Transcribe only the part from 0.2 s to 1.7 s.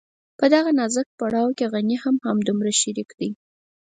په دغه نازک پړاو کې